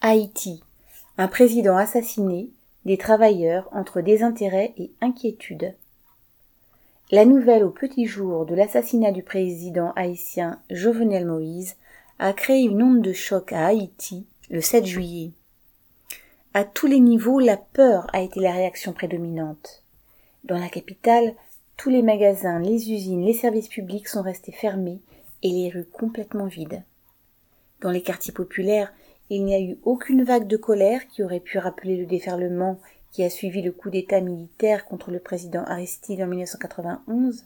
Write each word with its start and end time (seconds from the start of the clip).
Haïti. 0.00 0.62
Un 1.16 1.26
président 1.26 1.76
assassiné, 1.76 2.50
des 2.84 2.96
travailleurs 2.96 3.68
entre 3.72 4.00
désintérêt 4.00 4.72
et 4.76 4.92
inquiétude. 5.00 5.74
La 7.10 7.24
nouvelle 7.24 7.64
au 7.64 7.70
petit 7.70 8.06
jour 8.06 8.46
de 8.46 8.54
l'assassinat 8.54 9.10
du 9.10 9.24
président 9.24 9.92
haïtien 9.96 10.60
Jovenel 10.70 11.26
Moïse 11.26 11.74
a 12.20 12.32
créé 12.32 12.62
une 12.62 12.80
onde 12.80 13.02
de 13.02 13.12
choc 13.12 13.52
à 13.52 13.66
Haïti 13.66 14.24
le 14.50 14.60
7 14.60 14.86
juillet. 14.86 15.32
À 16.54 16.62
tous 16.62 16.86
les 16.86 17.00
niveaux, 17.00 17.40
la 17.40 17.56
peur 17.56 18.06
a 18.12 18.20
été 18.20 18.38
la 18.38 18.52
réaction 18.52 18.92
prédominante. 18.92 19.82
Dans 20.44 20.58
la 20.58 20.68
capitale, 20.68 21.34
tous 21.76 21.90
les 21.90 22.02
magasins, 22.02 22.60
les 22.60 22.92
usines, 22.92 23.24
les 23.24 23.34
services 23.34 23.68
publics 23.68 24.06
sont 24.06 24.22
restés 24.22 24.52
fermés 24.52 25.00
et 25.42 25.50
les 25.50 25.70
rues 25.70 25.86
complètement 25.86 26.46
vides. 26.46 26.84
Dans 27.80 27.90
les 27.90 28.02
quartiers 28.02 28.32
populaires, 28.32 28.92
il 29.30 29.44
n'y 29.44 29.54
a 29.54 29.60
eu 29.60 29.78
aucune 29.82 30.24
vague 30.24 30.46
de 30.46 30.56
colère 30.56 31.06
qui 31.08 31.22
aurait 31.22 31.40
pu 31.40 31.58
rappeler 31.58 31.96
le 31.96 32.06
déferlement 32.06 32.78
qui 33.12 33.24
a 33.24 33.30
suivi 33.30 33.62
le 33.62 33.72
coup 33.72 33.90
d'État 33.90 34.20
militaire 34.20 34.84
contre 34.86 35.10
le 35.10 35.18
président 35.18 35.64
Aristide 35.64 36.22
en 36.22 36.26
1991, 36.26 37.44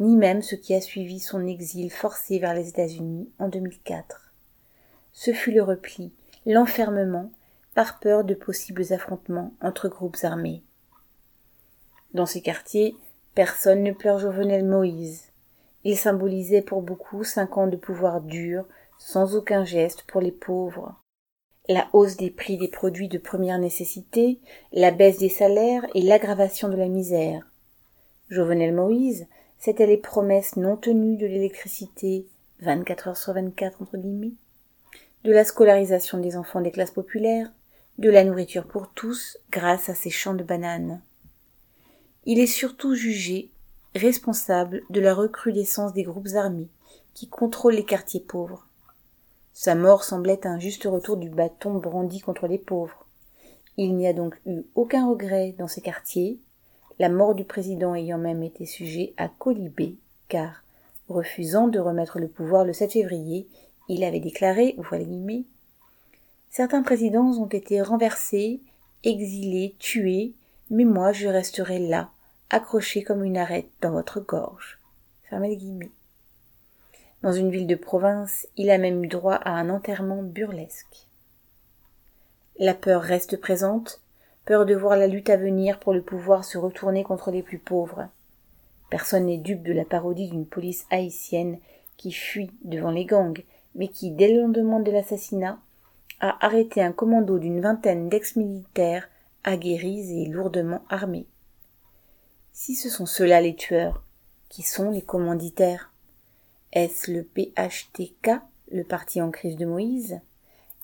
ni 0.00 0.16
même 0.16 0.42
ce 0.42 0.54
qui 0.54 0.74
a 0.74 0.80
suivi 0.80 1.20
son 1.20 1.46
exil 1.46 1.90
forcé 1.90 2.38
vers 2.38 2.54
les 2.54 2.68
États-Unis 2.68 3.30
en 3.38 3.48
2004. 3.48 4.32
Ce 5.12 5.32
fut 5.32 5.52
le 5.52 5.62
repli, 5.62 6.12
l'enfermement, 6.44 7.30
par 7.74 7.98
peur 7.98 8.24
de 8.24 8.34
possibles 8.34 8.92
affrontements 8.92 9.52
entre 9.60 9.88
groupes 9.88 10.18
armés. 10.22 10.62
Dans 12.14 12.26
ces 12.26 12.40
quartiers, 12.40 12.96
personne 13.34 13.82
ne 13.82 13.92
pleure 13.92 14.18
Jovenel 14.18 14.64
Moïse. 14.64 15.32
Il 15.84 15.96
symbolisait 15.96 16.62
pour 16.62 16.82
beaucoup 16.82 17.24
cinq 17.24 17.58
ans 17.58 17.66
de 17.66 17.76
pouvoir 17.76 18.22
dur, 18.22 18.66
sans 18.98 19.36
aucun 19.36 19.64
geste 19.64 20.04
pour 20.08 20.20
les 20.20 20.32
pauvres. 20.32 20.94
La 21.68 21.88
hausse 21.92 22.16
des 22.16 22.30
prix 22.30 22.56
des 22.58 22.68
produits 22.68 23.08
de 23.08 23.18
première 23.18 23.58
nécessité, 23.58 24.38
la 24.72 24.92
baisse 24.92 25.18
des 25.18 25.28
salaires 25.28 25.84
et 25.94 26.02
l'aggravation 26.02 26.68
de 26.68 26.76
la 26.76 26.88
misère. 26.88 27.50
Jovenel 28.28 28.72
Moïse, 28.72 29.26
c'étaient 29.58 29.86
les 29.86 29.96
promesses 29.96 30.56
non 30.56 30.76
tenues 30.76 31.16
de 31.16 31.26
l'électricité, 31.26 32.26
24 32.60 33.08
heures 33.08 33.16
sur 33.16 33.32
24 33.32 33.82
entre 33.82 33.96
guillemets, 33.96 34.34
de 35.24 35.32
la 35.32 35.44
scolarisation 35.44 36.18
des 36.18 36.36
enfants 36.36 36.60
des 36.60 36.70
classes 36.70 36.92
populaires, 36.92 37.50
de 37.98 38.10
la 38.10 38.24
nourriture 38.24 38.66
pour 38.66 38.92
tous 38.92 39.38
grâce 39.50 39.88
à 39.88 39.94
ses 39.94 40.10
champs 40.10 40.34
de 40.34 40.44
bananes. 40.44 41.02
Il 42.26 42.38
est 42.38 42.46
surtout 42.46 42.94
jugé 42.94 43.50
responsable 43.94 44.82
de 44.90 45.00
la 45.00 45.14
recrudescence 45.14 45.92
des 45.94 46.02
groupes 46.02 46.34
armés 46.34 46.68
qui 47.14 47.28
contrôlent 47.28 47.74
les 47.74 47.84
quartiers 47.84 48.20
pauvres. 48.20 48.65
Sa 49.58 49.74
mort 49.74 50.04
semblait 50.04 50.46
un 50.46 50.58
juste 50.58 50.84
retour 50.84 51.16
du 51.16 51.30
bâton 51.30 51.78
brandi 51.78 52.20
contre 52.20 52.46
les 52.46 52.58
pauvres. 52.58 53.06
Il 53.78 53.96
n'y 53.96 54.06
a 54.06 54.12
donc 54.12 54.38
eu 54.44 54.64
aucun 54.74 55.08
regret 55.08 55.54
dans 55.56 55.66
ces 55.66 55.80
quartiers, 55.80 56.38
la 56.98 57.08
mort 57.08 57.34
du 57.34 57.46
président 57.46 57.94
ayant 57.94 58.18
même 58.18 58.42
été 58.42 58.66
sujet 58.66 59.14
à 59.16 59.28
colibé, 59.28 59.96
car, 60.28 60.62
refusant 61.08 61.68
de 61.68 61.78
remettre 61.78 62.18
le 62.18 62.28
pouvoir 62.28 62.66
le 62.66 62.74
7 62.74 62.92
février, 62.92 63.48
il 63.88 64.04
avait 64.04 64.20
déclaré, 64.20 64.74
voilà 64.76 65.04
guillemets, 65.04 65.44
Certains 66.50 66.82
présidents 66.82 67.38
ont 67.38 67.46
été 67.46 67.80
renversés, 67.80 68.60
exilés, 69.04 69.74
tués, 69.78 70.34
mais 70.68 70.84
moi 70.84 71.14
je 71.14 71.28
resterai 71.28 71.78
là, 71.78 72.10
accroché 72.50 73.02
comme 73.02 73.24
une 73.24 73.38
arête 73.38 73.70
dans 73.80 73.92
votre 73.92 74.20
gorge. 74.20 74.78
Fermez 75.30 75.56
guillemets. 75.56 75.92
Dans 77.26 77.32
une 77.32 77.50
ville 77.50 77.66
de 77.66 77.74
province, 77.74 78.46
il 78.56 78.70
a 78.70 78.78
même 78.78 79.02
eu 79.02 79.08
droit 79.08 79.34
à 79.34 79.50
un 79.50 79.68
enterrement 79.68 80.22
burlesque. 80.22 81.08
La 82.56 82.72
peur 82.72 83.02
reste 83.02 83.40
présente, 83.40 84.00
peur 84.44 84.64
de 84.64 84.76
voir 84.76 84.96
la 84.96 85.08
lutte 85.08 85.28
à 85.28 85.36
venir 85.36 85.80
pour 85.80 85.92
le 85.92 86.02
pouvoir 86.02 86.44
se 86.44 86.56
retourner 86.56 87.02
contre 87.02 87.32
les 87.32 87.42
plus 87.42 87.58
pauvres. 87.58 88.06
Personne 88.90 89.26
n'est 89.26 89.38
dupe 89.38 89.64
de 89.64 89.72
la 89.72 89.84
parodie 89.84 90.28
d'une 90.28 90.46
police 90.46 90.86
haïtienne 90.92 91.58
qui 91.96 92.12
fuit 92.12 92.52
devant 92.62 92.92
les 92.92 93.06
gangs, 93.06 93.42
mais 93.74 93.88
qui, 93.88 94.12
dès 94.12 94.32
le 94.32 94.42
lendemain 94.42 94.78
de 94.78 94.92
l'assassinat, 94.92 95.58
a 96.20 96.46
arrêté 96.46 96.80
un 96.80 96.92
commando 96.92 97.40
d'une 97.40 97.60
vingtaine 97.60 98.08
d'ex-militaires 98.08 99.08
aguerris 99.42 100.22
et 100.22 100.28
lourdement 100.28 100.84
armés. 100.88 101.26
Si 102.52 102.76
ce 102.76 102.88
sont 102.88 103.04
ceux-là 103.04 103.40
les 103.40 103.56
tueurs, 103.56 104.04
qui 104.48 104.62
sont 104.62 104.92
les 104.92 105.02
commanditaires? 105.02 105.90
Est-ce 106.76 107.10
le 107.10 107.22
PHTK, 107.22 108.32
le 108.70 108.84
parti 108.84 109.22
en 109.22 109.30
crise 109.30 109.56
de 109.56 109.64
Moïse? 109.64 110.20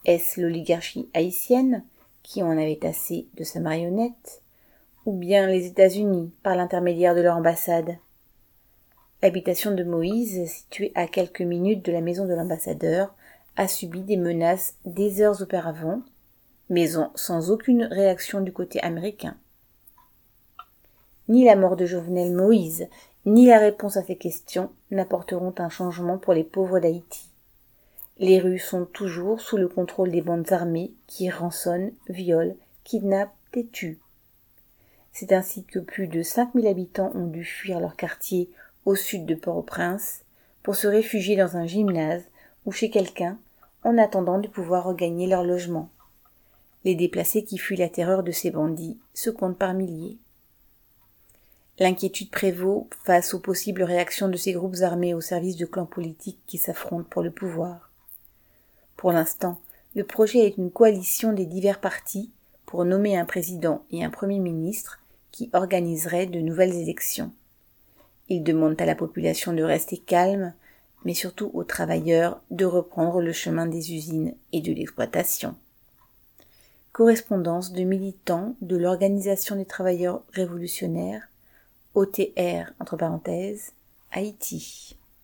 Est-ce 0.06 0.40
l'oligarchie 0.40 1.10
haïtienne, 1.12 1.84
qui 2.22 2.42
en 2.42 2.52
avait 2.52 2.86
assez 2.86 3.26
de 3.34 3.44
sa 3.44 3.60
marionnette? 3.60 4.40
Ou 5.04 5.12
bien 5.12 5.46
les 5.46 5.66
États-Unis, 5.66 6.32
par 6.42 6.56
l'intermédiaire 6.56 7.14
de 7.14 7.20
leur 7.20 7.36
ambassade? 7.36 7.98
L'habitation 9.22 9.74
de 9.74 9.84
Moïse, 9.84 10.50
située 10.50 10.92
à 10.94 11.06
quelques 11.06 11.42
minutes 11.42 11.84
de 11.84 11.92
la 11.92 12.00
maison 12.00 12.24
de 12.24 12.32
l'ambassadeur, 12.32 13.14
a 13.56 13.68
subi 13.68 14.00
des 14.00 14.16
menaces 14.16 14.76
des 14.86 15.20
heures 15.20 15.42
auparavant, 15.42 16.00
mais 16.70 16.88
sans 17.16 17.50
aucune 17.50 17.84
réaction 17.84 18.40
du 18.40 18.50
côté 18.50 18.80
américain. 18.80 19.36
Ni 21.28 21.44
la 21.44 21.54
mort 21.54 21.76
de 21.76 21.84
Jovenel 21.84 22.32
Moïse, 22.32 22.88
ni 23.24 23.46
la 23.46 23.58
réponse 23.58 23.96
à 23.96 24.02
ces 24.02 24.16
questions 24.16 24.70
n'apporteront 24.90 25.54
un 25.58 25.68
changement 25.68 26.18
pour 26.18 26.34
les 26.34 26.44
pauvres 26.44 26.80
d'Haïti. 26.80 27.28
Les 28.18 28.40
rues 28.40 28.58
sont 28.58 28.84
toujours 28.84 29.40
sous 29.40 29.56
le 29.56 29.68
contrôle 29.68 30.10
des 30.10 30.22
bandes 30.22 30.52
armées 30.52 30.92
qui 31.06 31.30
rançonnent, 31.30 31.92
violent, 32.08 32.56
kidnappent 32.84 33.34
et 33.54 33.66
tuent. 33.66 34.00
C'est 35.12 35.32
ainsi 35.32 35.64
que 35.64 35.78
plus 35.78 36.08
de 36.08 36.22
5000 36.22 36.66
habitants 36.66 37.12
ont 37.14 37.26
dû 37.26 37.44
fuir 37.44 37.80
leur 37.80 37.96
quartier 37.96 38.50
au 38.84 38.94
sud 38.94 39.26
de 39.26 39.34
Port-au-Prince 39.34 40.22
pour 40.62 40.74
se 40.74 40.86
réfugier 40.86 41.36
dans 41.36 41.56
un 41.56 41.66
gymnase 41.66 42.24
ou 42.64 42.72
chez 42.72 42.90
quelqu'un 42.90 43.38
en 43.84 43.98
attendant 43.98 44.38
de 44.38 44.48
pouvoir 44.48 44.84
regagner 44.84 45.26
leur 45.26 45.44
logement. 45.44 45.90
Les 46.84 46.94
déplacés 46.94 47.44
qui 47.44 47.58
fuient 47.58 47.76
la 47.76 47.88
terreur 47.88 48.22
de 48.22 48.32
ces 48.32 48.50
bandits 48.50 48.98
se 49.14 49.30
comptent 49.30 49.58
par 49.58 49.74
milliers. 49.74 50.18
L'inquiétude 51.78 52.30
prévaut 52.30 52.88
face 53.04 53.32
aux 53.32 53.40
possibles 53.40 53.82
réactions 53.82 54.28
de 54.28 54.36
ces 54.36 54.52
groupes 54.52 54.82
armés 54.82 55.14
au 55.14 55.20
service 55.20 55.56
de 55.56 55.64
clans 55.64 55.86
politiques 55.86 56.40
qui 56.46 56.58
s'affrontent 56.58 57.08
pour 57.08 57.22
le 57.22 57.30
pouvoir. 57.30 57.90
Pour 58.96 59.12
l'instant, 59.12 59.58
le 59.94 60.04
projet 60.04 60.46
est 60.46 60.58
une 60.58 60.70
coalition 60.70 61.32
des 61.32 61.46
divers 61.46 61.80
partis 61.80 62.30
pour 62.66 62.84
nommer 62.84 63.16
un 63.16 63.24
président 63.24 63.84
et 63.90 64.04
un 64.04 64.10
premier 64.10 64.38
ministre 64.38 65.00
qui 65.30 65.50
organiseraient 65.54 66.26
de 66.26 66.40
nouvelles 66.40 66.74
élections. 66.74 67.32
Ils 68.28 68.42
demandent 68.42 68.80
à 68.80 68.86
la 68.86 68.94
population 68.94 69.52
de 69.52 69.62
rester 69.62 69.96
calme, 69.96 70.54
mais 71.04 71.14
surtout 71.14 71.50
aux 71.54 71.64
travailleurs 71.64 72.40
de 72.50 72.64
reprendre 72.64 73.20
le 73.20 73.32
chemin 73.32 73.66
des 73.66 73.94
usines 73.94 74.34
et 74.52 74.60
de 74.60 74.72
l'exploitation. 74.72 75.56
Correspondance 76.92 77.72
de 77.72 77.82
militants 77.82 78.54
de 78.60 78.76
l'Organisation 78.76 79.56
des 79.56 79.64
travailleurs 79.64 80.22
révolutionnaires, 80.32 81.28
OTR 81.94 82.72
entre 82.80 82.96
parenthèses, 82.96 83.72
Haïti. 84.10 84.96